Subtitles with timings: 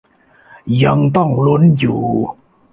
[0.83, 2.01] ยังต้องลุ้นอยู่